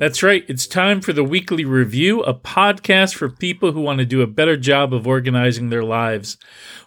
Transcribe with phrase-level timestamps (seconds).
[0.00, 0.44] That's right.
[0.48, 4.26] It's time for the Weekly Review, a podcast for people who want to do a
[4.26, 6.38] better job of organizing their lives.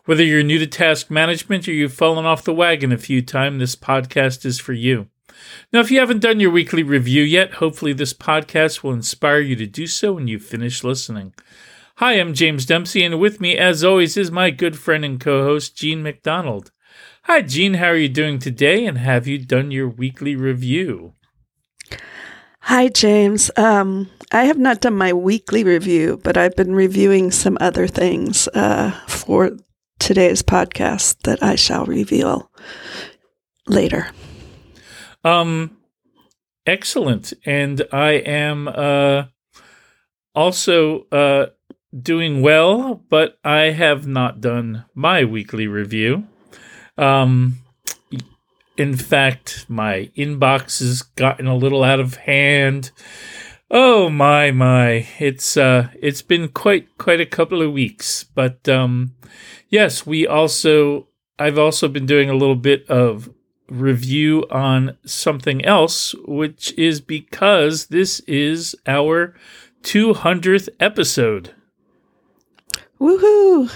[0.05, 3.59] Whether you're new to task management or you've fallen off the wagon a few times,
[3.59, 5.07] this podcast is for you.
[5.71, 9.55] Now, if you haven't done your weekly review yet, hopefully this podcast will inspire you
[9.55, 11.33] to do so when you finish listening.
[11.97, 15.43] Hi, I'm James Dempsey, and with me, as always, is my good friend and co
[15.43, 16.71] host, Jean MacDonald.
[17.23, 17.75] Hi, Jean.
[17.75, 18.85] How are you doing today?
[18.85, 21.13] And have you done your weekly review?
[22.59, 23.49] Hi, James.
[23.55, 28.49] Um, I have not done my weekly review, but I've been reviewing some other things
[28.49, 29.51] uh, for
[29.99, 32.51] today's podcast that I shall reveal
[33.67, 34.09] later.
[35.23, 35.77] Um,
[36.65, 37.33] excellent.
[37.45, 39.25] And I am uh,
[40.35, 41.47] also uh,
[41.97, 46.27] doing well, but I have not done my weekly review.
[46.97, 47.59] Um,
[48.77, 52.91] in fact, my inbox has gotten a little out of hand.
[53.69, 55.07] Oh my my!
[55.19, 59.15] It's uh, it's been quite quite a couple of weeks, but um,
[59.73, 61.07] yes, we also
[61.39, 63.29] I've also been doing a little bit of
[63.69, 69.33] review on something else, which is because this is our
[69.81, 71.55] 200th episode.
[73.01, 73.71] Woohoo!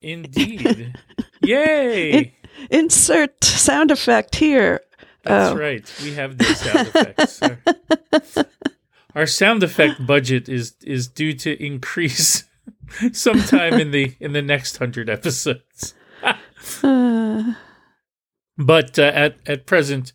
[0.00, 0.94] Indeed.
[1.42, 2.10] Yay!
[2.12, 2.32] In-
[2.70, 4.80] insert sound effect here.
[5.24, 5.58] That's Oh.
[5.58, 5.92] right.
[6.02, 7.42] We have the sound effects.
[7.42, 7.58] Our,
[9.22, 12.44] our sound effect budget is is due to increase
[13.12, 15.94] sometime in the in the next 100 episodes.
[16.82, 17.54] Uh,
[18.58, 20.12] But uh, at at present,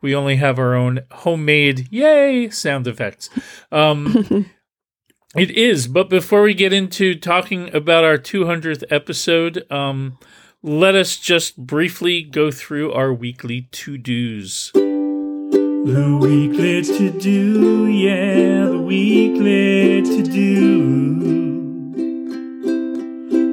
[0.00, 3.28] we only have our own homemade yay sound effects.
[3.70, 4.46] Um,
[5.36, 5.88] it is.
[5.88, 10.18] But before we get into talking about our 200th episode, um,
[10.62, 14.70] let us just briefly go through our weekly to dos.
[14.72, 21.41] The weekly to do, yeah, the weekly to do.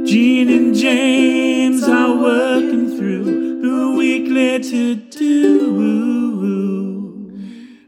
[0.10, 5.40] Jean and James are working through the weekly to do.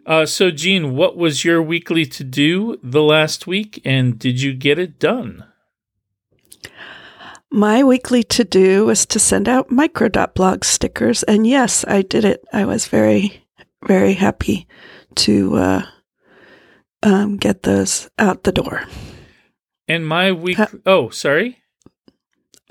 [0.06, 4.54] Uh, so, Jean, what was your weekly to do the last week, and did you
[4.54, 5.46] get it done?
[7.52, 11.24] my weekly to do was to send out micro.blog stickers.
[11.24, 12.44] And yes, I did it.
[12.54, 13.46] I was very,
[13.86, 14.68] very happy
[15.16, 15.86] to uh,
[17.04, 18.84] um, get those out the door.
[19.88, 20.58] And my week.
[20.58, 21.61] Ha- oh, sorry.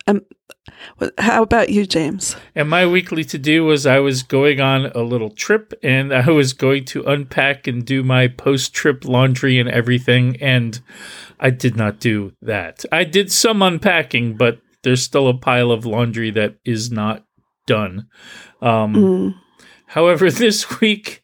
[0.09, 2.37] Wh- How about you, James?
[2.55, 6.31] And my weekly to do was I was going on a little trip and I
[6.31, 10.37] was going to unpack and do my post trip laundry and everything.
[10.41, 10.81] And
[11.39, 12.85] I did not do that.
[12.93, 17.25] I did some unpacking, but there's still a pile of laundry that is not
[17.67, 18.09] done.
[18.63, 19.35] Um, Mm.
[19.87, 21.23] However, this week,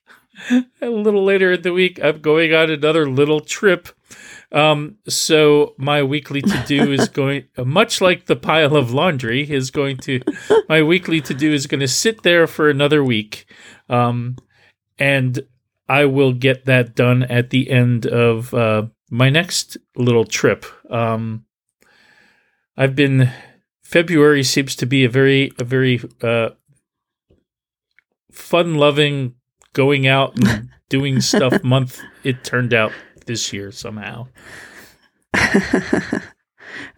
[0.83, 3.89] a little later in the week, I'm going on another little trip.
[4.53, 9.51] Um, so my weekly to do is going, uh, much like the pile of laundry,
[9.51, 10.21] is going to,
[10.69, 13.47] my weekly to do is going to sit there for another week.
[13.89, 14.37] Um,
[14.99, 15.47] and
[15.89, 20.65] I will get that done at the end of uh, my next little trip.
[20.91, 21.45] Um,
[22.77, 23.31] I've been
[23.83, 26.51] February seems to be a very a very uh,
[28.33, 29.35] fun loving
[29.73, 32.01] going out and doing stuff month.
[32.25, 32.93] It turned out
[33.27, 34.29] this year somehow.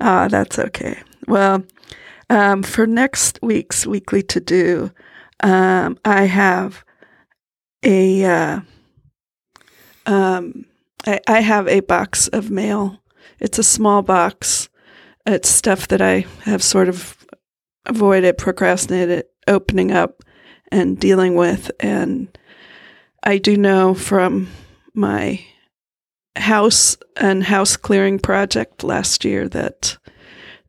[0.00, 1.02] ah, that's okay.
[1.26, 1.64] Well,
[2.30, 4.92] um, for next week's weekly to do,
[5.40, 6.84] um, I have
[7.82, 8.60] a uh,
[10.06, 10.64] um,
[11.06, 12.98] I, I have a box of mail.
[13.40, 14.68] It's a small box.
[15.26, 17.26] It's stuff that I have sort of
[17.86, 20.22] avoided, procrastinated opening up
[20.70, 22.36] and dealing with, and
[23.22, 24.48] I do know from
[24.94, 25.44] my
[26.38, 29.98] house and house clearing project last year that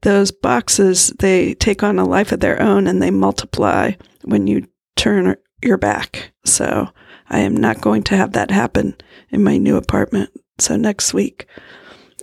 [0.02, 3.92] those boxes they take on a life of their own and they multiply
[4.24, 6.32] when you turn your back.
[6.46, 6.90] So
[7.30, 8.96] I am not going to have that happen
[9.30, 10.30] in my new apartment.
[10.58, 11.48] So next week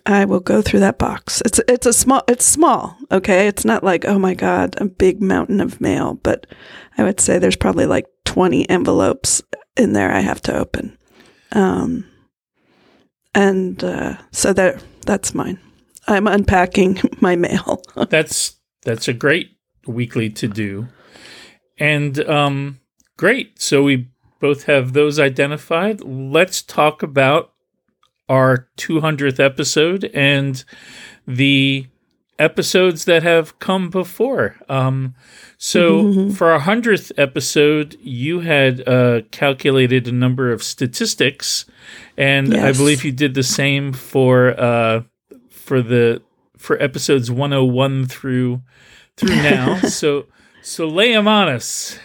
[0.07, 1.43] I will go through that box.
[1.45, 3.49] It's it's a small it's small, okay?
[3.49, 6.47] It's not like, oh my god, a big mountain of mail, but
[6.97, 9.43] I would say there's probably like 20 envelopes
[9.77, 10.97] in there I have to open.
[11.53, 12.07] Um
[13.37, 15.61] and uh, so that that's mine.
[16.09, 17.83] I'm unpacking my mail.
[18.09, 19.51] That's that's a great
[19.87, 20.89] weekly to do.
[21.79, 22.81] And um,
[23.17, 23.61] great.
[23.61, 24.09] So we
[24.41, 26.01] both have those identified.
[26.03, 27.53] Let's talk about
[28.29, 30.65] our 200th episode and
[31.27, 31.89] the
[32.39, 34.57] episodes that have come before.
[34.69, 35.15] Um,
[35.59, 41.65] so for our 100th episode, you had uh, calculated a number of statistics,
[42.17, 45.03] and I believe you did the same for uh,
[45.51, 46.23] for the
[46.57, 48.63] for episodes 101 through
[49.17, 49.79] through now.
[49.89, 50.27] so
[50.63, 51.99] so lay them on us.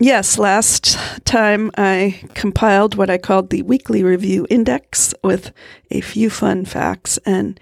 [0.00, 5.52] Yes, last time I compiled what I called the weekly review index with
[5.90, 7.58] a few fun facts, and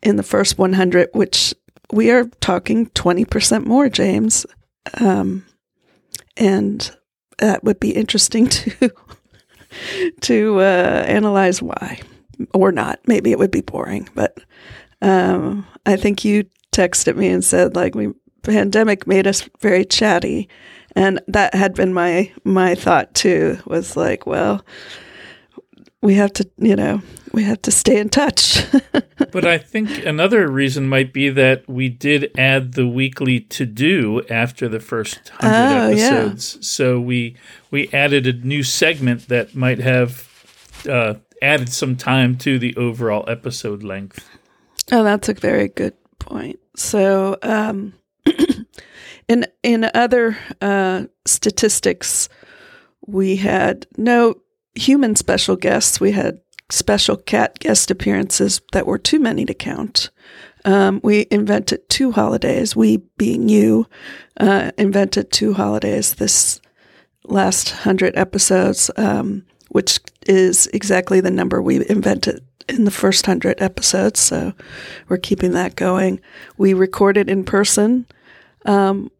[0.03, 1.55] in the first 100 which
[1.93, 4.47] we are talking 20% more james
[5.01, 5.45] um,
[6.37, 6.97] and
[7.39, 8.91] that would be interesting to
[10.21, 12.01] to uh, analyze why
[12.55, 13.01] or not.
[13.07, 14.39] Maybe it would be boring, but
[15.03, 18.13] um, I think you texted me and said like we
[18.43, 20.49] pandemic made us very chatty,
[20.97, 23.59] and that had been my my thought too.
[23.67, 24.65] Was like, well,
[26.03, 27.03] we have to, you know,
[27.33, 28.65] we have to stay in touch.
[29.33, 34.23] But I think another reason might be that we did add the weekly to do
[34.29, 36.05] after the first hundred Oh, yeah.
[36.07, 36.67] episodes.
[36.67, 37.37] So we
[37.71, 40.27] we added a new segment that might have
[40.89, 44.29] uh, added some time to the overall episode length.
[44.91, 46.59] Oh, that's a very good point.
[46.75, 47.93] So, um,
[49.31, 52.29] in in other uh, statistics,
[53.07, 54.35] we had no
[54.75, 56.01] human special guests.
[56.01, 60.11] We had special cat guest appearances that were too many to count.
[60.65, 62.75] Um, we invented two holidays.
[62.75, 63.87] We, being you,
[64.39, 66.61] uh, invented two holidays this
[67.25, 73.63] last hundred episodes, um, which is exactly the number we invented in the first hundred
[73.63, 74.19] episodes.
[74.19, 74.55] So
[75.09, 76.21] we're keeping that going.
[76.59, 78.07] We recorded in person
[78.65, 79.11] um,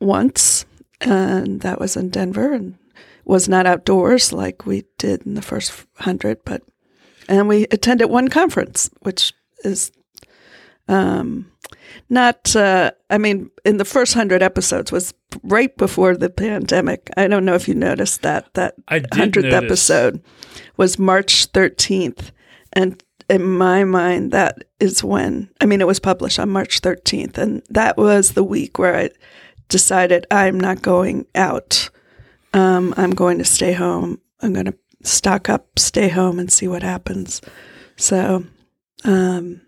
[0.00, 0.66] once,
[1.00, 2.76] and that was in Denver, and
[3.24, 6.62] was not outdoors like we did in the first hundred, but
[7.28, 9.32] and we attended one conference, which
[9.64, 9.90] is
[10.88, 11.50] um,
[12.08, 12.54] not.
[12.54, 17.10] Uh, I mean, in the first hundred episodes was right before the pandemic.
[17.16, 18.74] I don't know if you noticed that that
[19.12, 20.22] hundredth episode
[20.76, 22.32] was March thirteenth,
[22.72, 25.48] and in my mind, that is when.
[25.60, 29.10] I mean, it was published on March thirteenth, and that was the week where I
[29.68, 31.90] decided I'm not going out.
[32.52, 34.20] Um, I'm going to stay home.
[34.40, 37.40] I'm going to stock up, stay home, and see what happens.
[37.96, 38.44] So,
[39.04, 39.60] um,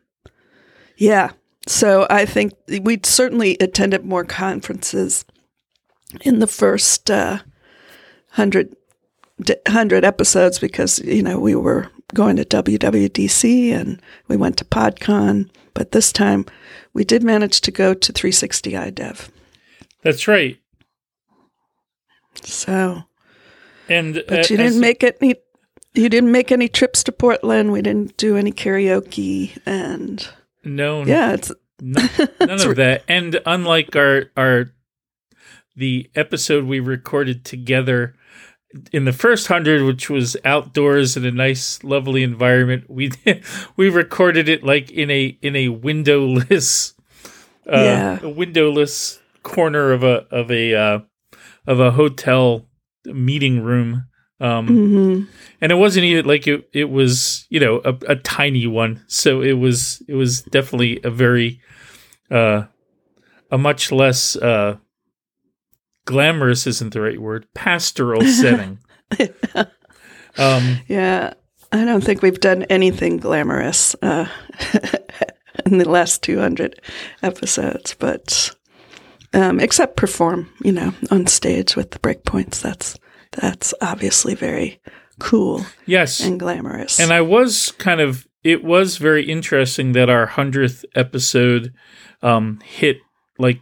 [0.97, 1.31] yeah.
[1.67, 5.25] So I think we certainly attended more conferences
[6.21, 7.39] in the first uh,
[8.31, 8.77] hundred
[10.05, 15.93] episodes because you know we were going to WWDC and we went to PodCon, but
[15.93, 16.47] this time
[16.93, 19.29] we did manage to go to 360 iDev.
[20.07, 20.57] That's right.
[22.43, 23.03] So,
[23.89, 25.35] And but uh, you didn't make any.
[25.95, 27.73] You didn't make any trips to Portland.
[27.73, 30.27] We didn't do any karaoke, and
[30.63, 32.11] no, yeah, it's none,
[32.41, 33.03] none of that.
[33.09, 34.71] And unlike our our
[35.75, 38.15] the episode we recorded together
[38.93, 43.11] in the first hundred, which was outdoors in a nice, lovely environment, we
[43.77, 46.93] we recorded it like in a in a windowless,
[47.67, 48.19] uh, Yeah.
[48.23, 50.99] a windowless corner of a of a uh,
[51.67, 52.67] of a hotel
[53.05, 54.07] meeting room.
[54.39, 55.29] Um, mhm.
[55.63, 59.41] and it wasn't even like it, it was you know a, a tiny one so
[59.41, 61.59] it was it was definitely a very
[62.31, 62.65] uh
[63.51, 64.77] a much less uh
[66.05, 68.79] glamorous isn't the right word pastoral setting
[70.37, 71.33] um yeah.
[71.73, 74.27] I don't think we've done anything glamorous uh,
[75.67, 76.81] in the last 200
[77.23, 78.55] episodes, but
[79.37, 82.61] um, except perform, you know, on stage with the breakpoints.
[82.61, 82.99] That's
[83.33, 84.81] that's obviously very
[85.19, 86.99] cool yes and glamorous.
[86.99, 91.73] And I was kind of, it was very interesting that our 100th episode
[92.23, 92.99] um, hit
[93.39, 93.61] like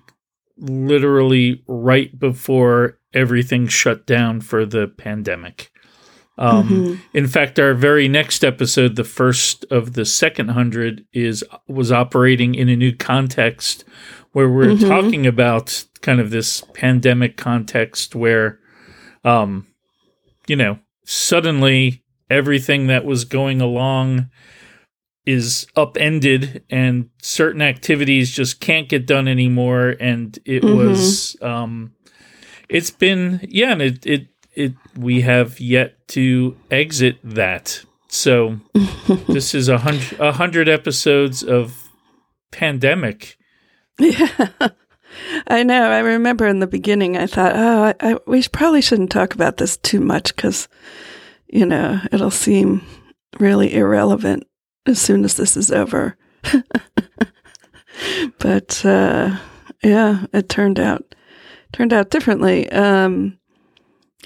[0.59, 5.71] literally right before everything shut down for the pandemic.
[6.37, 7.01] Um, Mhm.
[7.13, 12.55] In fact, our very next episode, the first of the second hundred, is was operating
[12.57, 13.85] in a new context
[14.35, 14.89] where we're Mhm.
[14.89, 18.59] talking about kind of this pandemic context where,
[19.25, 19.67] um,
[20.47, 24.29] you know, suddenly everything that was going along
[25.25, 30.77] is upended and certain activities just can't get done anymore and it Mhm.
[30.77, 31.93] was um
[32.69, 38.61] it's been yeah and it it it we have yet to exit that so
[39.29, 41.89] this is a hundred a hundred episodes of
[42.53, 43.37] pandemic
[43.99, 44.49] Yeah.
[45.47, 45.91] I know.
[45.91, 49.59] I remember in the beginning, I thought, oh, I, I, we probably shouldn't talk about
[49.59, 50.69] this too much because,
[51.47, 52.85] you know, it'll seem
[53.39, 54.47] really irrelevant
[54.87, 56.17] as soon as this is over.
[58.39, 59.37] but uh,
[59.83, 61.15] yeah, it turned out
[61.73, 62.71] turned out differently.
[62.71, 63.39] Um,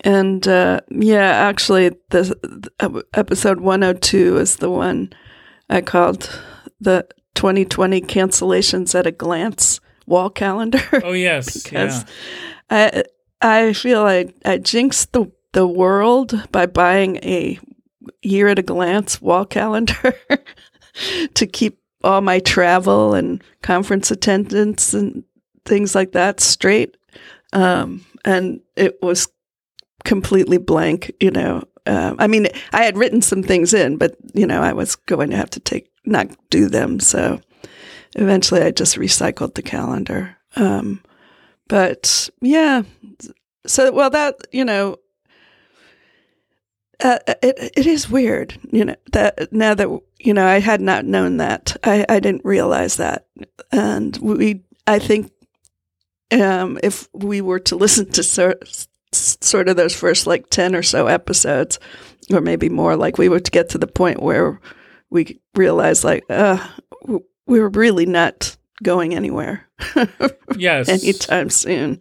[0.05, 5.13] and uh, yeah, actually, the, episode one hundred two is the one
[5.69, 6.41] I called
[6.81, 7.07] the
[7.39, 12.11] 2020 cancellations at a glance wall calendar oh yes because yeah
[12.71, 13.05] I
[13.41, 17.59] I feel I I jinxed the the world by buying a
[18.23, 20.15] year at a glance wall calendar
[21.35, 25.23] to keep all my travel and conference attendance and
[25.65, 26.97] things like that straight.
[27.53, 29.29] Um, and it was
[30.05, 31.63] completely blank, you know.
[31.89, 35.31] Um, I mean, I had written some things in, but you know, I was going
[35.31, 37.01] to have to take not do them.
[37.01, 37.41] So
[38.15, 40.37] eventually, I just recycled the calendar.
[40.57, 41.03] Um,
[41.67, 42.83] but yeah,
[43.67, 44.97] so well that you know,
[47.03, 51.07] uh, it it is weird, you know that now that you know I had not
[51.07, 53.27] known that I I didn't realize that,
[53.73, 55.33] and we I think
[56.33, 58.23] um, if we were to listen to
[59.13, 61.79] sort of those first like ten or so episodes,
[62.33, 64.61] or maybe more, like we would get to the point where
[65.11, 66.67] we realized like uh
[67.47, 69.67] we were really not going anywhere
[70.57, 72.01] yes anytime soon.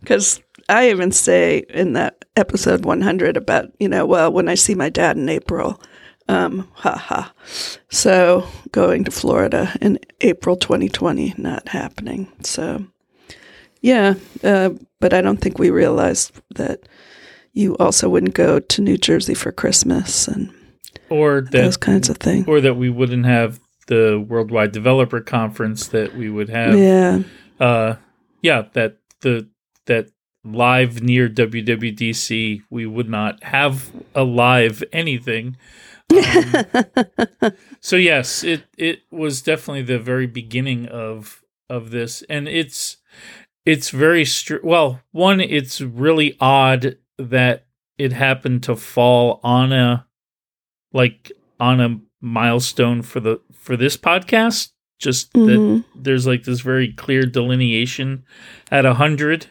[0.00, 4.74] Because I even say in that episode 100 about, you know, well, when I see
[4.74, 5.80] my dad in April,
[6.28, 7.30] um, haha.
[7.88, 12.32] So going to Florida in April 2020, not happening.
[12.42, 12.84] So,
[13.86, 16.88] yeah, uh, but I don't think we realized that
[17.52, 20.50] you also wouldn't go to New Jersey for Christmas and
[21.08, 22.46] or that those kinds of things.
[22.48, 27.22] or that we wouldn't have the worldwide developer conference that we would have Yeah.
[27.60, 27.94] uh
[28.42, 29.46] yeah that the
[29.86, 30.06] that
[30.44, 35.56] live near WWDC we would not have a live anything
[36.10, 36.64] um,
[37.80, 42.96] so yes it it was definitely the very beginning of of this and it's
[43.66, 47.66] it's very str- well one it's really odd that
[47.98, 50.06] it happened to fall on a
[50.92, 55.84] like on a milestone for the for this podcast just that Mhm.
[55.94, 58.24] there's like this very clear delineation
[58.70, 59.46] at a hundred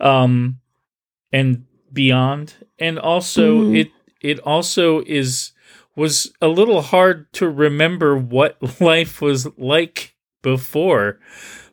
[0.00, 0.58] um
[1.32, 3.78] and beyond and also Mhm.
[3.80, 5.52] it it also is
[5.96, 11.18] was a little hard to remember what life was like before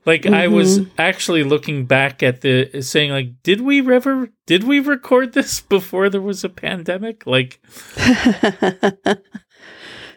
[0.07, 4.79] like i was actually looking back at the saying like did we ever did we
[4.79, 7.59] record this before there was a pandemic like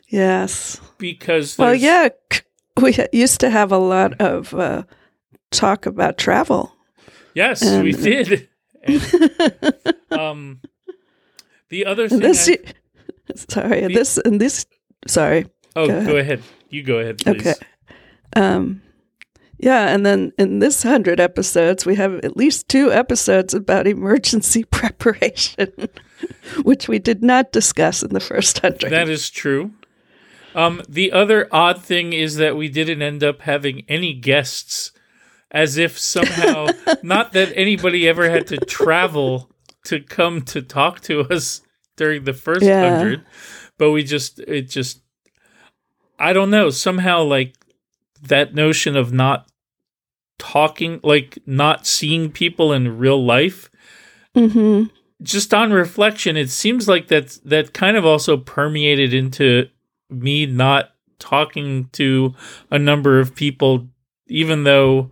[0.09, 0.80] yes.
[0.99, 2.09] because Well, yeah,
[2.80, 4.85] we used to have a lot of uh,
[5.50, 6.73] talk about travel.
[7.35, 8.49] yes we did
[8.82, 10.61] And, um
[11.68, 12.59] the other thing this, I-
[13.37, 14.64] sorry, The- this and this.
[15.06, 15.47] Sorry.
[15.76, 16.38] oh go go ahead.
[16.40, 16.42] ahead.
[16.70, 17.54] you go ahead please Okay.
[18.37, 18.80] Um,
[19.62, 24.64] yeah, and then in this hundred episodes, we have at least two episodes about emergency
[24.71, 25.71] preparation,
[26.62, 28.90] which we did not discuss in the first hundred.
[28.90, 29.73] That is true.
[30.55, 34.93] Um, the other odd thing is that we didn't end up having any guests,
[35.50, 36.69] as if somehow,
[37.02, 39.50] not that anybody ever had to travel
[39.85, 41.61] to come to talk to us
[41.97, 42.97] during the first Yeah.
[42.97, 43.25] hundred,
[43.79, 45.02] but we just, it just,
[46.19, 47.55] I don't know, somehow like
[48.23, 49.50] that notion of not
[50.40, 53.70] talking, like not seeing people in real life,
[54.35, 54.85] hmm
[55.23, 59.68] just on reflection, it seems like that that kind of also permeated into
[60.09, 62.35] me not talking to
[62.70, 63.87] a number of people,
[64.28, 65.11] even though,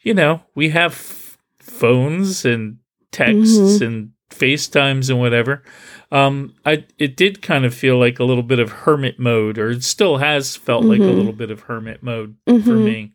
[0.00, 2.78] you know, we have f- phones and
[3.12, 3.86] texts Mhm.
[3.86, 5.62] and FaceTimes and whatever.
[6.10, 9.70] Um, I it did kind of feel like a little bit of hermit mode, or
[9.70, 11.16] it still has felt like a Mhm.
[11.16, 12.84] little bit of hermit mode for Mhm.
[12.84, 13.12] me.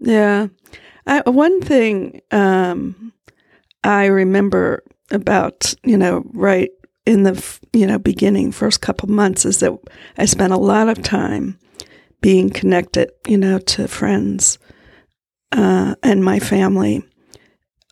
[0.00, 0.48] Yeah.
[1.06, 3.12] I, one thing um,
[3.84, 6.70] I remember about, you know, right
[7.06, 9.72] in the you know beginning first couple months is that
[10.18, 11.58] I spent a lot of time
[12.20, 14.58] being connected, you know, to friends
[15.52, 17.02] uh, and my family,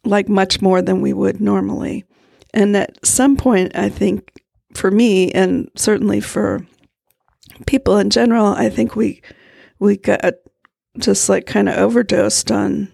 [0.04, 2.04] like much more than we would normally.
[2.52, 4.30] And at some point, I think
[4.74, 6.66] for me, and certainly for
[7.66, 9.22] people in general, I think we
[9.78, 10.34] we got
[10.98, 12.88] just like kind of overdosed on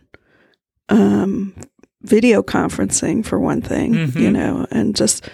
[0.89, 1.55] um,
[2.03, 4.21] video conferencing for one thing, Mhm.
[4.21, 5.29] you know, and just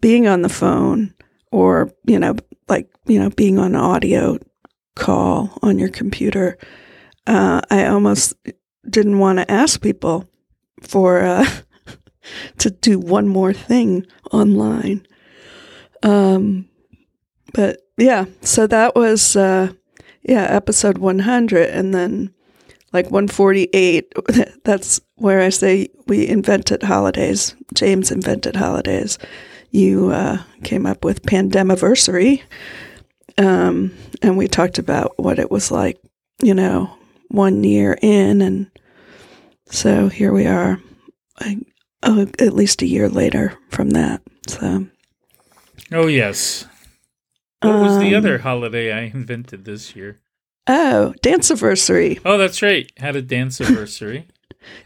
[0.00, 1.14] being on the phone
[1.50, 2.36] or you know,
[2.68, 4.38] like you know, being on audio
[4.96, 6.58] call on your computer.
[7.26, 8.34] Uh, I almost
[8.88, 10.28] didn't want to ask people
[10.82, 11.46] for uh,
[12.58, 15.06] to do one more thing online.
[16.02, 16.68] Um,
[17.52, 19.72] but yeah, so that was uh,
[20.30, 22.32] yeah episode 100, and then
[22.92, 24.14] like 148.
[24.64, 27.56] That's where I say we invented holidays.
[27.74, 29.18] James invented holidays.
[29.72, 32.42] You uh, came up with pandemiversary,
[33.38, 35.98] um, and we talked about what it was like,
[36.42, 36.96] you know,
[37.28, 38.70] one year in, and
[39.66, 40.80] so here we are,
[41.40, 41.58] I,
[42.04, 44.22] oh, at least a year later from that.
[44.46, 44.86] So,
[45.92, 46.66] Oh yes.
[47.62, 50.18] What was the Um, other holiday I invented this year?
[50.66, 52.18] oh, dance anniversary.
[52.24, 52.90] Oh, that's right.
[52.98, 54.26] Had a dance anniversary.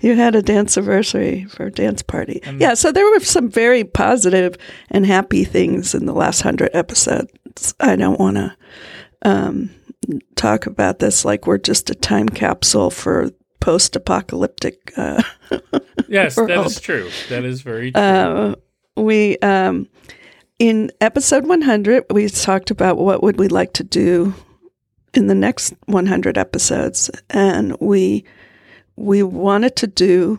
[0.00, 2.40] You had a dance anniversary for a dance party.
[2.44, 4.56] Um, yeah, so there were some very positive
[4.88, 7.74] and happy things in the last hundred episodes.
[7.80, 8.56] I don't want to
[9.22, 9.70] um,
[10.36, 14.92] talk about this like we're just a time capsule for post-apocalyptic.
[14.96, 15.22] Uh,
[16.08, 16.66] Yes, that World.
[16.66, 17.10] is true.
[17.28, 18.00] That is very true.
[18.00, 18.54] uh,
[18.96, 19.88] we um,
[20.58, 24.34] in episode 100 we talked about what would we like to do
[25.14, 28.24] in the next 100 episodes, and we
[28.96, 30.38] we wanted to do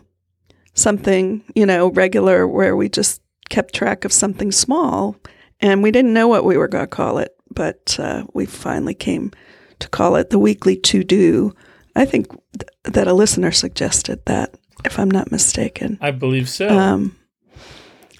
[0.74, 5.16] something, you know, regular where we just kept track of something small,
[5.60, 8.94] and we didn't know what we were going to call it, but uh, we finally
[8.94, 9.30] came
[9.78, 11.54] to call it the weekly to do.
[11.94, 15.98] I think th- that a listener suggested that, if I'm not mistaken.
[16.00, 16.68] I believe so.
[16.68, 17.16] Um,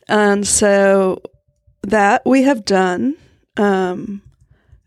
[0.08, 1.22] and so
[1.86, 3.16] that we have done,
[3.56, 4.20] um,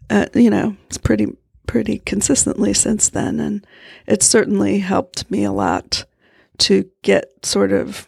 [0.09, 1.27] uh, you know, it's pretty
[1.65, 3.65] pretty consistently since then, and
[4.07, 6.05] it's certainly helped me a lot
[6.57, 8.07] to get sort of,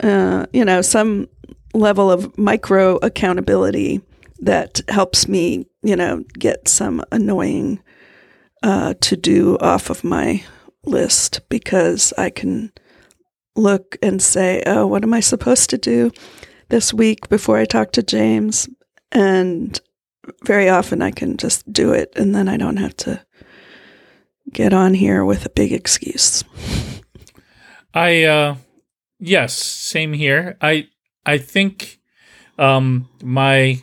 [0.00, 1.28] uh, you know, some
[1.72, 4.02] level of micro accountability
[4.40, 7.80] that helps me, you know, get some annoying
[8.62, 10.44] uh, to do off of my
[10.84, 12.72] list because I can
[13.56, 16.12] look and say, oh, what am I supposed to do
[16.68, 18.68] this week before I talk to James?
[19.12, 19.80] And
[20.44, 23.24] very often I can just do it and then I don't have to
[24.52, 26.44] get on here with a big excuse.
[27.94, 28.56] I uh
[29.18, 30.56] yes, same here.
[30.60, 30.88] I
[31.24, 31.98] I think
[32.58, 33.82] um my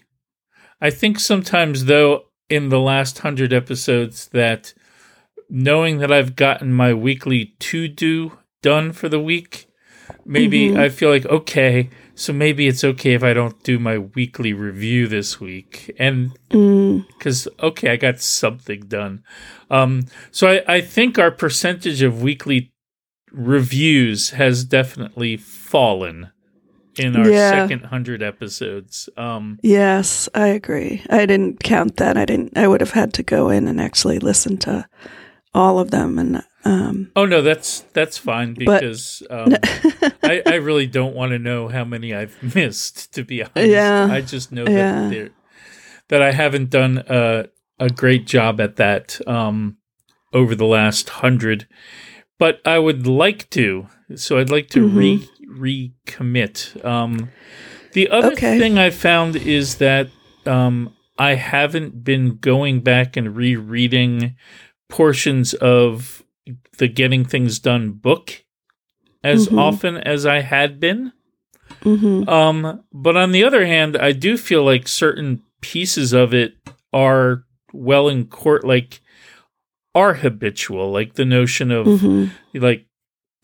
[0.82, 4.74] I think sometimes though in the last 100 episodes that
[5.50, 9.68] knowing that I've gotten my weekly to do done for the week,
[10.26, 10.78] maybe Mhm.
[10.80, 15.08] I feel like okay, so maybe it's okay if I don't do my weekly review
[15.08, 15.94] this week.
[16.00, 19.24] And Mm, because okay, I got something done.
[19.70, 22.72] Um, so I, I think our percentage of weekly
[23.32, 26.32] reviews has definitely fallen
[26.98, 27.52] in our Yeah.
[27.52, 29.10] second hundred episodes.
[29.18, 31.02] Um, yes, I agree.
[31.10, 32.16] I didn't count that.
[32.18, 32.58] I didn't.
[32.58, 34.88] I would have had to go in and actually listen to
[35.56, 36.20] all of them.
[36.20, 39.56] And um, oh no, that's that's fine But- because um,
[40.24, 43.14] I, I really don't want to know how many I've missed.
[43.16, 44.08] To be honest, Yeah.
[44.12, 45.10] I just know Yeah.
[45.10, 45.32] that
[46.10, 47.46] that I haven't done a
[47.80, 49.78] a great job at that um,
[50.34, 51.68] over the last hundred,
[52.38, 53.88] but I would like to.
[54.16, 56.84] So I'd like to re recommit.
[56.86, 57.30] Um,
[57.94, 58.60] the other Okay.
[58.60, 60.10] thing I found is that
[60.46, 64.36] um, I haven't been going back and rereading
[64.90, 66.24] portions of
[66.78, 68.44] the Getting Things Done book
[69.24, 69.58] as Mhm.
[69.58, 71.12] often as I had been.
[71.84, 72.28] mhm.
[72.30, 76.54] Um, but on the other hand, I do feel like certain pieces of it
[76.94, 77.44] are
[77.74, 79.02] well in court, like
[79.94, 82.30] are habitual, like the notion of Mhm.
[82.54, 82.86] like,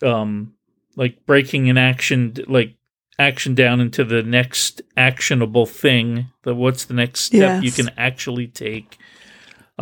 [0.02, 0.52] um,
[0.96, 2.74] like breaking an action, like
[3.18, 6.26] action down into the next actionable thing.
[6.42, 8.98] The what's the next step you can actually take,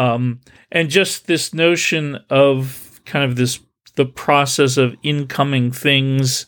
[0.00, 0.40] um,
[0.72, 3.60] and just this notion of kind of this
[3.96, 6.46] the process of incoming things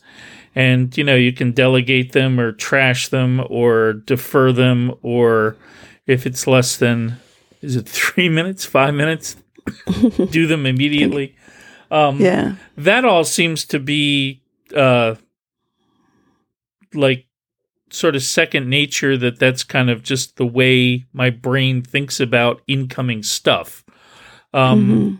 [0.55, 5.55] and you know you can delegate them or trash them or defer them or
[6.07, 7.17] if it's less than
[7.61, 9.35] is it three minutes five minutes
[10.31, 11.35] do them immediately
[11.91, 12.55] um Yeah.
[12.77, 14.41] that all seems to be
[14.75, 15.15] uh
[16.93, 17.27] like
[17.93, 22.61] sort of second nature that that's kind of just the way my brain thinks about
[22.67, 23.83] incoming stuff.
[24.53, 25.19] Um, Mhm.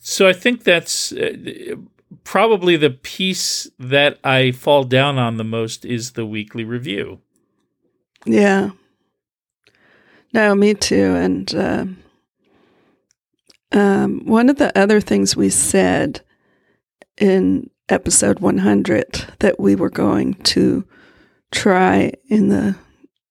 [0.00, 1.76] So I think that's uh,
[2.24, 7.20] probably the piece that I fall down on the most is the weekly review.
[8.26, 8.70] Yeah.
[10.32, 11.14] No, me too.
[11.14, 11.96] And um
[13.72, 16.20] um, one of the other things we said
[17.18, 20.84] in episode 100 that we were going to
[21.54, 22.76] try in the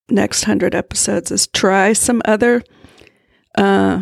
[0.09, 2.63] next 100 episodes is try some other,
[3.55, 4.01] uh,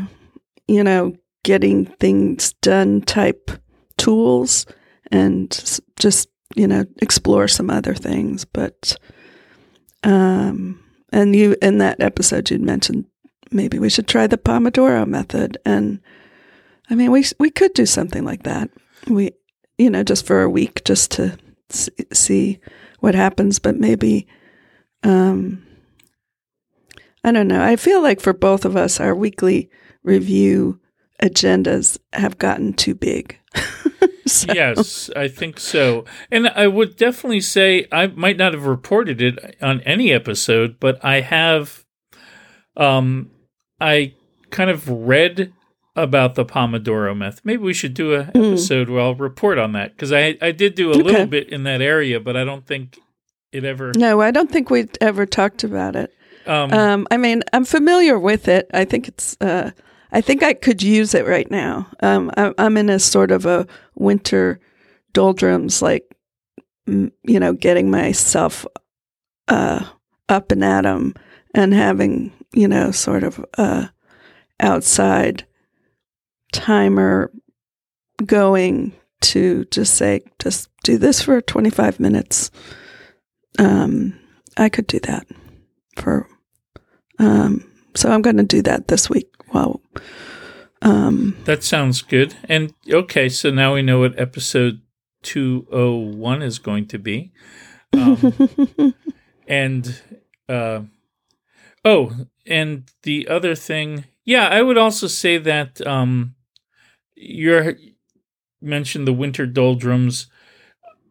[0.68, 3.52] you know, getting things done type
[3.98, 4.66] tools
[5.12, 8.46] and just, you know, explore some other things.
[8.46, 8.96] But,
[10.04, 10.82] um,
[11.12, 13.06] and you, in that episode, you'd mentioned
[13.52, 15.58] maybe we should try the Pomodoro method.
[15.66, 16.00] And
[16.90, 18.70] I mean, we, we could do something like that.
[19.08, 19.32] We,
[19.78, 21.38] you know, just for a week, just to
[22.14, 22.60] see
[23.02, 24.26] what happens, but maybe,
[25.04, 25.62] um,
[27.24, 27.62] I don't know.
[27.62, 29.70] I feel like for both of us, our weekly
[30.04, 30.80] review
[31.22, 33.38] agendas have gotten too big.
[34.28, 36.06] So- Yes, I think so.
[36.32, 41.04] And I would definitely say I might not have reported it on any episode, but
[41.04, 41.84] I have
[42.78, 43.32] um
[43.82, 44.14] I
[44.52, 45.52] kind of read
[45.96, 47.42] about the Pomodoro myth.
[47.44, 50.76] Maybe we should do a episode where I'll report on that because I I did
[50.76, 51.04] do a Okay.
[51.04, 53.00] little bit in that area, but I don't think
[53.52, 56.14] it ever No, I don't think we've ever talked about it.
[56.46, 58.70] um, Um, I mean, I'm familiar with it.
[58.74, 59.36] I think it's.
[59.42, 59.72] Uh,
[60.14, 61.88] I think I could use it right now.
[62.02, 64.60] Um, I, I'm in a sort of a winter
[65.14, 66.04] doldrums, like
[66.88, 68.66] you know, getting myself
[69.48, 69.86] uh,
[70.30, 71.14] up and at 'em
[71.54, 73.88] and having you know, sort of uh,
[74.60, 75.46] outside
[76.52, 77.32] timer
[78.26, 82.52] going to just say, just do this for 25 minutes.
[83.60, 84.20] Um,
[84.58, 85.28] I could do that
[85.98, 86.28] for
[87.20, 89.30] um, so I'm going to do that this week.
[89.54, 89.82] Well,
[90.82, 92.36] um, that sounds good.
[92.46, 94.82] And okay, so now we know what episode
[95.24, 97.32] 201 is going to be.
[97.94, 98.96] Um,
[99.48, 100.02] and
[100.48, 100.82] uh
[101.84, 106.34] oh and the other thing yeah i would also say that um
[107.22, 107.76] you
[108.62, 110.28] mentioned the winter doldrums.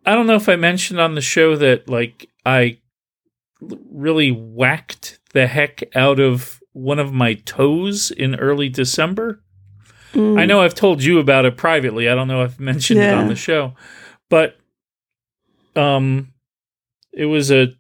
[0.05, 2.79] I don't know if i mentioned on the show that like I
[3.61, 9.43] really whacked the heck out of one of my toes in early december.
[10.13, 12.09] Mm, I know I've told you about it privately.
[12.09, 13.75] I don't know if I've mentioned it on the show,
[14.29, 14.57] but
[15.77, 16.33] um,
[17.13, 17.75] it was a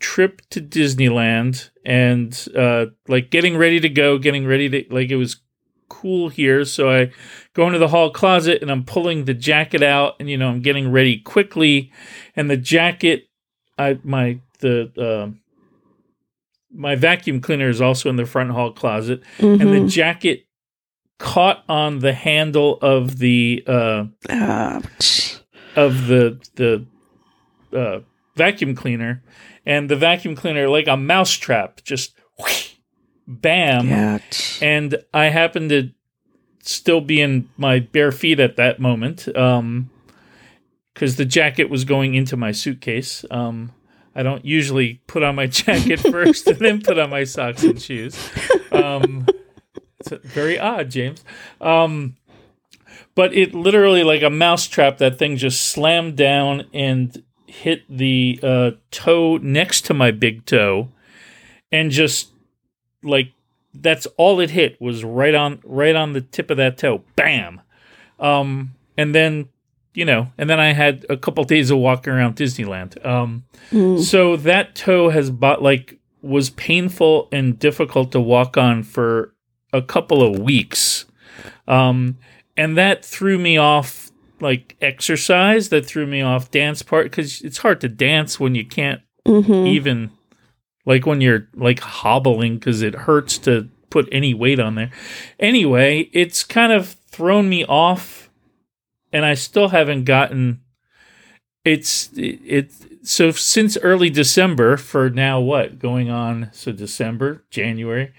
[0.00, 5.16] trip to Disneyland and uh, like getting ready to go, getting ready to like it
[5.16, 5.40] was
[5.88, 6.64] cool here.
[6.64, 7.10] So I
[7.54, 10.62] go into the hall closet and I'm pulling the jacket out, and you know I'm
[10.62, 11.92] getting ready quickly,
[12.36, 13.28] and the jacket,
[13.76, 15.30] I my the uh,
[16.72, 19.90] my vacuum cleaner is also in the front hall closet and the mhm.
[19.90, 20.44] jacket
[21.18, 24.04] caught on the handle of the uh,
[25.76, 26.86] of the the
[27.72, 28.00] uh,
[28.36, 29.22] vacuum cleaner,
[29.66, 32.14] and the vacuum cleaner like a mousetrap just
[33.28, 34.58] bam, Ouch.
[34.62, 35.90] and I happened to
[36.62, 39.88] still be in my bare feet at that moment um
[40.92, 43.72] because the jacket was going into my suitcase um
[44.14, 47.80] I don't usually put on my jacket first and then put on my socks and
[47.80, 48.18] shoes.
[48.72, 49.26] Um,
[50.00, 51.22] it's very odd, James.
[51.60, 52.16] Um,
[53.14, 58.70] but it literally, like a mousetrap, that thing just slammed down and hit the uh,
[58.90, 60.88] toe next to my big toe,
[61.70, 62.30] and just
[63.02, 63.32] like
[63.74, 67.02] that's all it hit was right on right on the tip of that toe.
[67.16, 67.60] Bam.
[68.18, 69.48] Um, and then
[69.94, 73.04] you know, and then I had a couple days of walking around Disneyland.
[73.04, 74.00] Um, Mm.
[74.00, 79.34] so that toe has bought like was painful and difficult to walk on for
[79.72, 81.04] a couple of weeks.
[81.66, 82.16] Um,
[82.56, 87.58] and that threw me off like exercise, that threw me off dance part because it's
[87.58, 89.66] hard to dance when you can't Mhm.
[89.68, 90.10] even
[90.84, 94.90] like when you're like hobbling because it hurts to put any weight on there.
[95.38, 98.30] Anyway, it's kind of thrown me off,
[99.12, 100.60] and I still haven't gotten.
[101.64, 108.12] It's it, it so since early December for now what going on so December January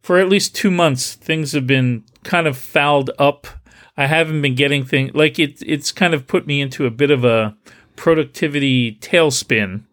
[0.00, 3.46] for at least two months things have been kind of fouled up.
[3.96, 5.62] I haven't been getting things like it.
[5.64, 7.56] It's kind of put me into a bit of a
[7.96, 9.84] productivity tailspin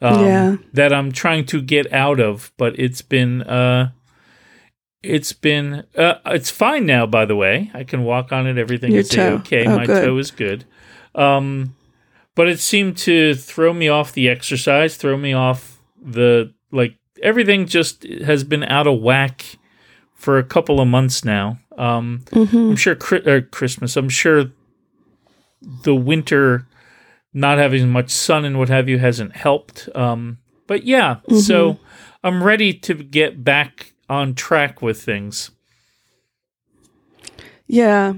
[0.00, 0.56] um, Yeah.
[0.72, 3.90] that I'm trying to get out of, but it's been uh,
[5.02, 7.06] it's been uh, it's fine now.
[7.06, 8.58] By the way, I can walk on it.
[8.58, 9.34] Everything Your is toe.
[9.40, 9.66] okay.
[9.66, 10.04] Oh, My good.
[10.04, 10.64] toe is good.
[11.14, 11.74] Um,
[12.34, 17.66] but it seemed to throw me off the exercise, throw me off the like everything
[17.66, 19.56] just has been out of whack
[20.14, 21.58] for a couple of months now.
[21.76, 23.96] Um, hmm I'm sure uh, Christmas.
[23.96, 24.52] I'm sure
[25.82, 26.67] the winter,
[27.38, 29.88] not having much sun and what have you, hasn't helped.
[29.94, 31.78] Um, but yeah, so
[32.24, 35.50] I'm ready to get back on track with things.
[37.66, 38.14] Yeah,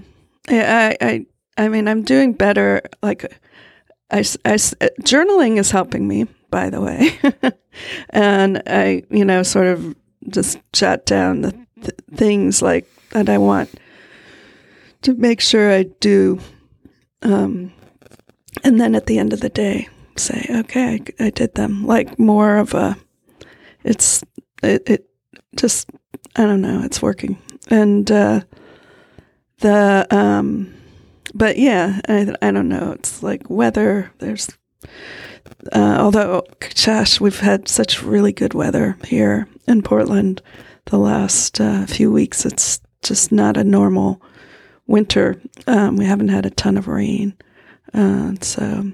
[0.49, 1.27] I, I,
[1.59, 2.81] I, mean, I'm doing better.
[3.03, 3.25] Like,
[4.11, 4.57] I, I
[5.03, 7.19] journaling is helping me, by the way,
[8.11, 9.95] and I, you know, sort of
[10.29, 11.53] just jot down the
[11.83, 13.71] th- things like that I want
[15.03, 16.41] to make sure I do,
[17.23, 17.73] um,
[18.65, 21.87] and then at the end of the day, say, okay, I, I did them.
[21.87, 22.97] Like more of a,
[23.85, 24.23] it's
[24.63, 25.11] it, it
[25.57, 25.91] just
[26.37, 28.11] I don't know, it's working, and.
[28.11, 28.41] uh
[29.61, 30.73] the um
[31.35, 34.49] but yeah i i don't know it's like weather there's
[35.73, 36.43] uh, although
[36.85, 40.43] gosh we've had such really good weather here in portland
[40.87, 44.21] the last uh, few weeks it's just not a normal
[44.87, 47.35] winter um, we haven't had a ton of rain
[47.95, 48.91] uh, so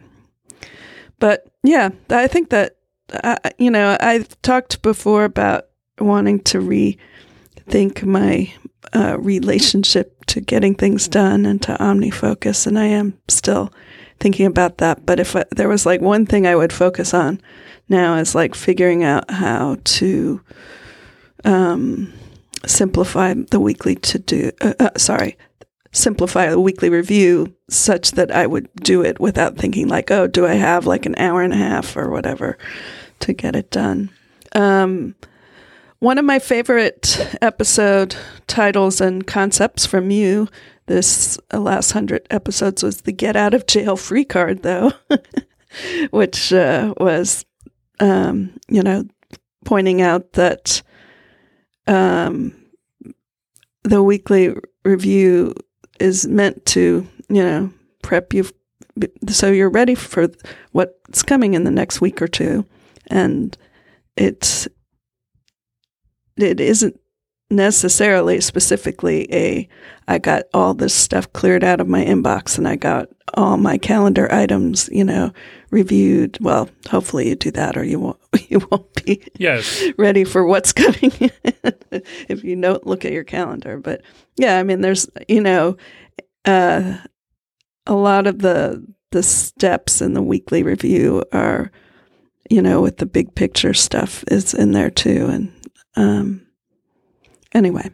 [1.18, 2.76] but yeah i think that
[3.12, 5.66] uh, you know i've talked before about
[5.98, 8.52] wanting to rethink my
[8.92, 13.72] uh, relationship to getting things done and to OmniFocus, and I am still
[14.20, 15.04] thinking about that.
[15.06, 17.40] But if I, there was like one thing I would focus on
[17.88, 20.40] now is like figuring out how to
[21.44, 22.12] um,
[22.66, 24.50] simplify the weekly to do.
[24.60, 25.36] Uh, uh, sorry,
[25.96, 30.46] simplify a weekly review such that I would do it without thinking like, oh, do
[30.46, 32.58] I have like an hour and a half or whatever
[33.20, 34.10] to get it done.
[34.54, 35.14] Um,
[35.98, 40.48] one of my favorite episode titles and concepts from you
[40.86, 44.92] this uh, last hundred episodes was the get out of jail free card, though,
[46.10, 47.44] which uh, was,
[48.00, 49.04] um, you know,
[49.64, 50.82] pointing out that
[51.88, 52.54] um,
[53.82, 54.54] the weekly
[54.84, 55.54] review
[56.00, 58.48] is meant to, you know, prep you
[59.28, 60.28] so you're ready for
[60.72, 62.64] what's coming in the next week or two,
[63.08, 63.56] and
[64.16, 64.66] it's
[66.36, 66.98] it isn't
[67.50, 69.68] necessarily specifically a
[70.08, 73.78] I got all this stuff cleared out of my inbox and I got all my
[73.78, 75.32] calendar items, you know,
[75.70, 76.38] reviewed.
[76.40, 79.82] Well, hopefully you do that or you won't you won't be Yes.
[79.98, 81.12] ready for what's coming
[82.28, 83.78] if you don't look at your calendar.
[83.78, 84.02] But
[84.36, 85.76] yeah, I mean there's you know
[86.44, 86.98] uh
[87.86, 91.70] a lot of the the steps in the weekly review are
[92.50, 95.52] you know with the big picture stuff is in there too and
[95.96, 96.46] um
[97.54, 97.90] anyway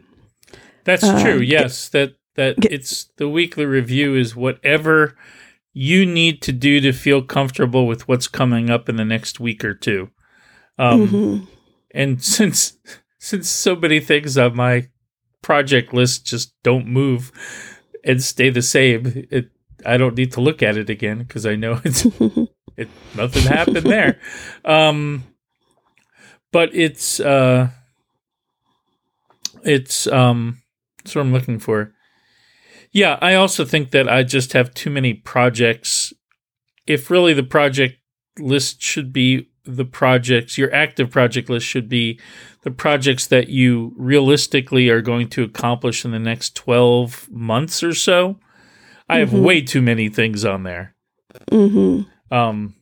[0.83, 1.39] That's Uh, true.
[1.39, 5.15] get- Yes, that that get- it's the weekly review is whatever
[5.73, 9.65] you need to do to feel comfortable with what's coming up in the next week
[9.65, 10.09] or two.
[10.77, 11.47] Um, mhm.
[11.91, 12.77] And since
[13.19, 14.87] since so many things on my
[15.41, 17.31] project list just don't move
[18.03, 19.49] and stay the same, it
[19.85, 22.05] I don't need to look at it again because I know it's
[22.77, 24.19] it nothing happened there.
[24.63, 25.23] Um,
[26.51, 27.69] but it's uh,
[29.63, 30.61] it's um,
[30.97, 31.93] that's what I'm looking for.
[32.93, 36.13] Yeah, I also think that I just have too many projects.
[36.85, 37.97] If really the project
[38.39, 42.19] list should be the projects, your active project list should be
[42.61, 47.93] the projects that you realistically are going to accomplish in the next 12 months or
[47.93, 48.39] so.
[49.09, 49.41] I have Mhm.
[49.41, 50.95] way too many things on there.
[51.51, 52.05] Mhm.
[52.29, 52.75] Um,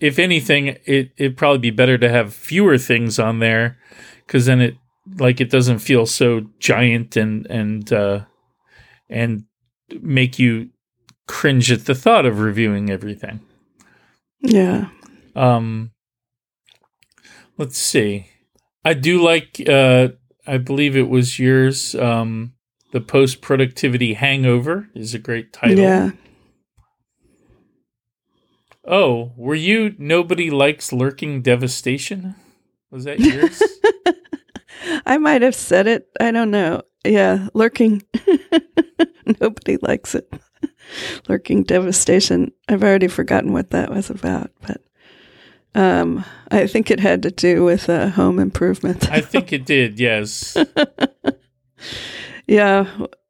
[0.00, 3.78] if anything, it it'd probably be better to have fewer things on there
[4.26, 4.76] because then it
[5.18, 8.24] like it doesn't feel so giant and and uh,
[9.08, 9.44] and
[10.00, 10.70] make you
[11.26, 13.40] cringe at the thought of reviewing everything.
[14.40, 14.88] yeah
[15.34, 15.90] Um,
[17.58, 18.28] let's see.
[18.84, 19.60] I do like.
[19.68, 20.08] Uh,
[20.46, 21.94] I believe it was yours.
[21.96, 22.52] Um,
[22.92, 25.80] the post productivity hangover is a great title.
[25.80, 26.10] yeah
[28.88, 32.36] Oh, were you nobody likes lurking devastation?
[32.90, 33.60] Was that yours?
[35.06, 38.02] i might have said it i don't know yeah lurking
[39.40, 40.32] nobody likes it
[41.28, 44.80] lurking devastation i've already forgotten what that was about but
[45.74, 49.98] um i think it had to do with uh, home improvement I think it did.
[50.00, 50.56] Yes.
[52.46, 52.86] yeah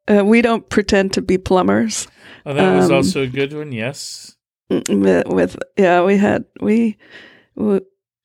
[0.08, 2.06] uh, we don't pretend to be plumbers
[2.48, 3.72] Oh, that was Um, also a good one.
[3.72, 4.36] Yes.
[4.70, 6.96] with, with yeah we had we
[7.56, 7.80] we-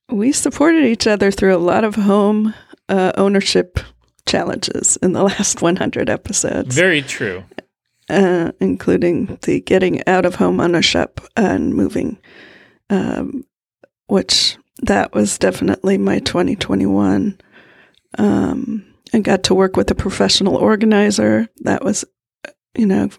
[0.10, 2.54] we supported each other through a lot of home
[2.90, 3.80] uh, ownership
[4.32, 7.44] challenges in the last 100 episodes Very true.
[8.10, 12.18] uh, including the getting out of home ownership and moving
[12.92, 13.46] um,
[14.08, 17.40] which that was definitely my 2021.
[18.18, 21.48] Um, I got to work with a professional organizer.
[21.62, 22.04] That was,
[22.76, 23.10] you know,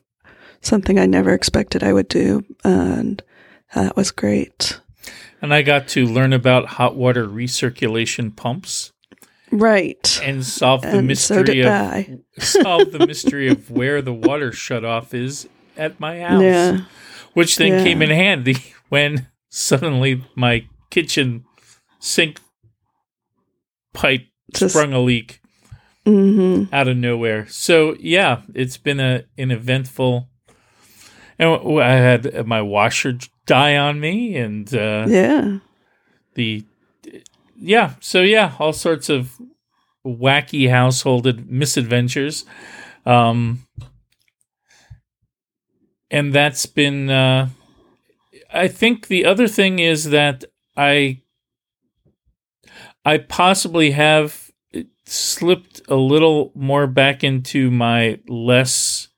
[0.61, 3.23] something I never expected I would do, and
[3.75, 4.81] that was great.
[5.41, 8.93] And I got to learn about hot water recirculation pumps
[9.53, 10.21] Right.
[10.23, 14.85] and solve the And mystery so of solve the mystery of where the water shut
[14.85, 16.43] off is at my house.
[16.43, 16.81] Yeah.
[17.35, 17.85] Which then Yeah.
[17.85, 18.57] came in handy
[18.89, 21.45] when suddenly my kitchen
[22.01, 22.41] sink
[23.93, 25.41] pipe Just- sprung a leak
[26.05, 27.47] hmm out of nowhere.
[27.49, 30.29] So yeah, it's been a an eventful.
[31.39, 35.59] And I had my washer die on me, and uh, Yeah.
[36.35, 36.65] the
[37.63, 37.95] yeah.
[38.01, 39.39] So yeah, all sorts of
[40.07, 42.45] wacky household misadventures.
[43.07, 43.67] Um,
[46.11, 47.11] and that's been.
[47.11, 47.49] Uh,
[48.53, 50.45] I think the other thing is that
[50.77, 51.21] I.
[53.05, 54.53] I possibly have
[55.07, 59.09] slipped a little more back into my less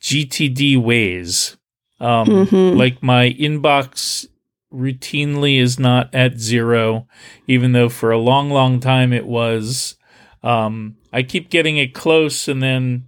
[0.00, 1.58] GTD ways.
[2.00, 2.76] Um, Mhm.
[2.78, 4.26] Like my inbox
[4.72, 7.06] routinely is not at zero,
[7.46, 9.96] even though for a long, long time it was.
[10.42, 13.06] Um, I keep getting it close, and then,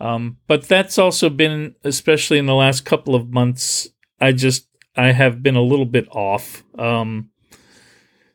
[0.00, 3.88] um, but that's also been, especially in the last couple of months,
[4.20, 6.64] I just I have been a little bit off.
[6.78, 7.30] Um,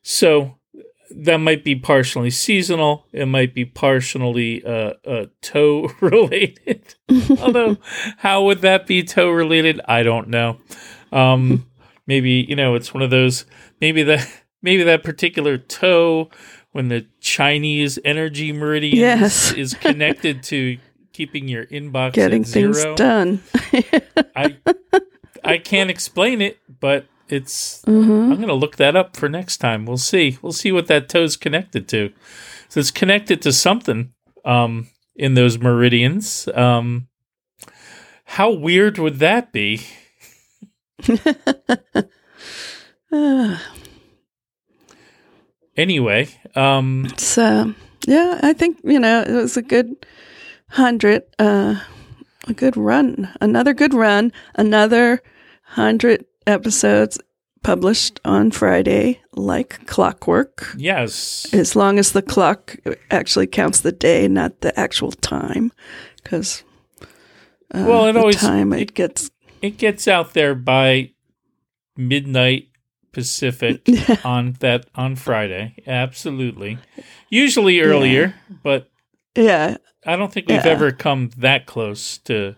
[0.04, 0.58] so
[1.10, 3.06] that might be partially seasonal.
[3.12, 6.96] It might be partially uh, uh, toe related.
[7.40, 7.78] Although,
[8.18, 9.82] how would that be toe related?
[9.88, 10.60] I don't know.
[11.12, 11.68] Um,
[12.12, 13.46] maybe you know it's one of those.
[13.80, 14.28] Maybe that
[14.62, 16.30] maybe that particular toe,
[16.72, 19.54] when the Chinese energy meridian Yes.
[19.54, 20.78] is connected to
[21.14, 22.74] keeping your inbox Getting at zero.
[22.74, 23.42] things done.
[24.36, 24.58] I
[25.44, 29.86] I can't explain it, but it's hmm I'm gonna look that up for next time.
[29.86, 30.38] We'll see.
[30.42, 32.12] We'll see what that toe's connected to.
[32.70, 34.14] So it's connected to something
[34.46, 36.48] um, in those meridians.
[36.54, 37.08] Um,
[38.26, 39.82] how weird would that be?
[45.78, 47.74] Anyway, um, so
[48.06, 50.06] yeah, I think you know it was a good
[50.70, 51.80] hundred, uh,
[52.48, 55.22] a good run, another good run, another
[55.64, 57.20] hundred episodes
[57.64, 60.74] published on Friday, like clockwork.
[60.78, 62.76] yes, As long as the clock
[63.10, 65.72] actually counts the day, not the actual time,
[66.22, 66.64] because
[67.74, 71.12] uh, Well, it the always- time it it- gets it gets out there by
[71.98, 72.70] midnight
[73.12, 73.82] Pacific
[74.26, 75.76] on that on Friday.
[75.86, 76.78] Absolutely,
[77.30, 78.90] usually earlier, but
[79.36, 79.78] yeah.
[80.06, 80.72] I don't think we've Yeah.
[80.72, 82.56] ever come that close to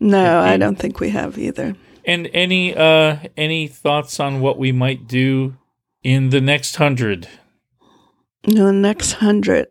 [0.00, 1.74] No, I don't think we have either.
[2.04, 5.56] And any uh any thoughts on what we might do
[6.02, 7.28] in the next hundred?
[8.44, 9.66] The next hundred.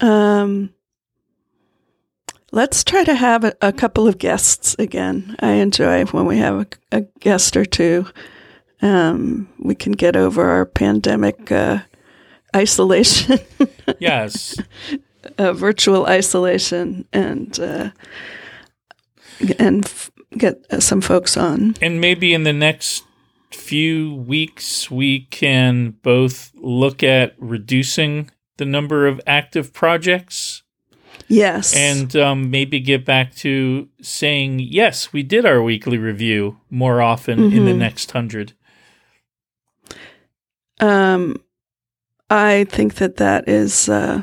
[0.00, 0.74] Um,
[2.52, 5.36] let's try to have a, a couple of guests again.
[5.40, 6.60] I enjoy when we have
[6.92, 8.06] a, a guest or two.
[8.80, 11.78] Um, we can get over our pandemic uh,
[12.54, 13.38] isolation,
[13.98, 14.56] Yes.
[15.36, 17.90] uh, virtual isolation, and uh,
[19.58, 21.74] and f- get uh, some folks on.
[21.82, 23.04] and maybe in the next
[23.50, 30.62] few weeks we can both look at reducing the number of active projects
[31.26, 37.02] Yes, and um, maybe get back to saying yes we did our weekly review more
[37.02, 37.78] often in the Mhm.
[37.78, 38.52] next hundred
[40.80, 41.42] Um,
[42.30, 44.22] I think that that is uh,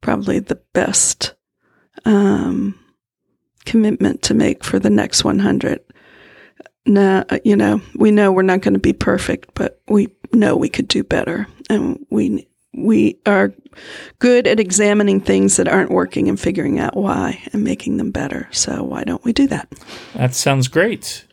[0.00, 1.34] probably the best
[2.04, 2.78] um,
[3.64, 5.80] commitment to make for the next 100.
[6.86, 10.68] Now, you know, we know we're not going to be perfect, but we know we
[10.68, 13.52] could do better, and we we are
[14.18, 18.48] good at examining things that aren't working and figuring out why and making them better.
[18.50, 19.68] So why don't we do that?
[20.14, 21.26] that sounds great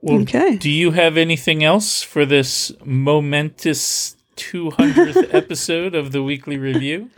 [0.00, 0.56] well, Okay.
[0.56, 7.10] Do you have anything else for this momentous 200th episode of the weekly review?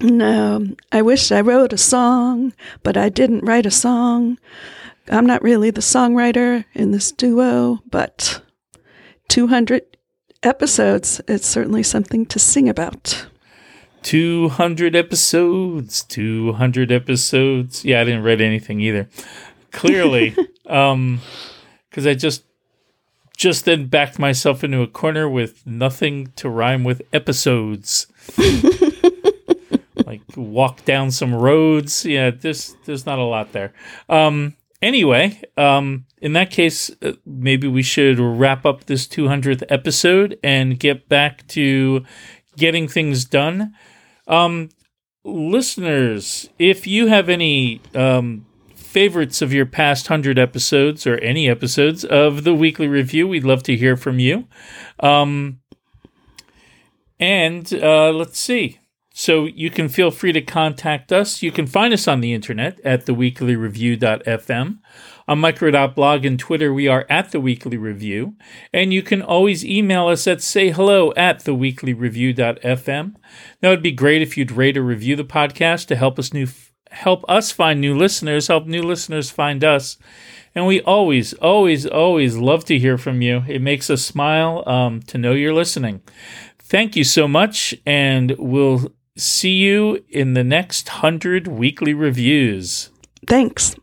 [0.00, 4.38] No, I wish I wrote a song, but I didn't write a song.
[5.08, 8.42] I'm not really the songwriter in this duo, but
[9.28, 9.91] 200
[10.42, 13.26] episodes, it's certainly something to sing about.
[14.02, 17.84] 200 episodes, 200 episodes.
[17.84, 19.08] Yeah, I didn't write anything either.
[19.70, 20.34] Clearly,
[20.66, 21.20] um
[21.90, 22.44] cuz I just
[23.36, 28.06] just then backed myself into a corner with nothing to rhyme with episodes.
[30.06, 32.04] like walk down some roads.
[32.04, 33.72] Yeah, there's there's not a lot there.
[34.08, 40.38] Um anyway, um, in that case, uh, maybe we should wrap up this 200th episode
[40.42, 42.04] and get back to
[42.56, 43.72] getting things done.
[44.26, 44.68] Um,
[45.24, 52.04] listeners, if you have any um, favorites of your past 100 episodes or any episodes
[52.04, 54.46] of the weekly review, we'd love to hear from you.
[55.00, 55.60] Um,
[57.18, 58.80] and uh, let's see.
[59.12, 61.42] So you can feel free to contact us.
[61.42, 64.78] You can find us on the internet at theweeklyreview.fm.
[65.28, 68.34] On micro.blog and Twitter, we are at The Weekly Review.
[68.72, 73.14] And you can always email us at sayhello at theweeklyreview.fm.
[73.62, 76.46] Now, it'd be great if you'd rate or review the podcast to help us new
[76.90, 79.96] help us find new listeners, help new listeners find us.
[80.54, 83.44] And we always, always, always love to hear from you.
[83.48, 86.02] It makes us smile um, to know you're listening.
[86.58, 92.90] Thank you so much, and we'll see you in the next hundred weekly reviews.
[93.26, 93.76] Thanks.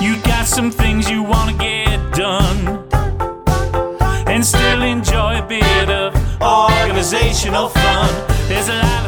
[0.00, 2.86] You got some things you want to get done
[4.28, 8.08] and still enjoy a bit of organizational fun.
[8.48, 8.99] There's a lot